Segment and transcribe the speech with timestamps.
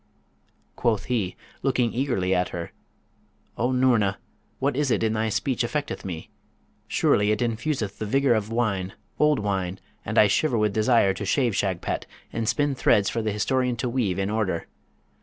[0.75, 2.71] Quoth he, looking eagerly at her,
[3.55, 4.17] 'O Noorna,
[4.57, 6.31] what is it in thy speech affecteth me?
[6.87, 11.23] Surely it infuseth the vigour of wine, old wine; and I shiver with desire to
[11.23, 14.65] shave Shagpat, and spin threads for the historian to weave in order.